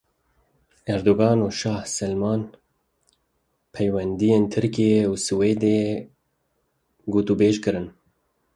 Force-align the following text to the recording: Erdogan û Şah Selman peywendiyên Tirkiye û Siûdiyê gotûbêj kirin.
Erdogan 0.93 1.37
û 1.47 1.49
Şah 1.59 1.81
Selman 1.97 2.41
peywendiyên 3.73 4.43
Tirkiye 4.53 5.01
û 5.11 5.13
Siûdiyê 5.25 5.89
gotûbêj 7.13 7.55
kirin. 7.63 7.87